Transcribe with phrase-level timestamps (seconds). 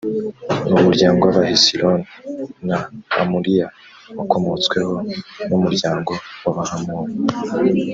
[0.69, 2.05] n umuryango w abahesironi
[2.67, 2.77] na
[3.15, 3.65] hamulie
[4.17, 4.95] wakomotsweho
[5.49, 6.11] n umuryango
[6.43, 7.13] w abahamuli